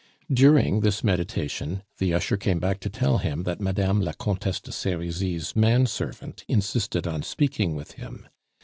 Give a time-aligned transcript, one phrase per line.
[0.33, 4.71] During this meditation, his usher came back to tell him that Madame la Comtesse de
[4.71, 8.27] Serizy's man servant insisted on speaking with him.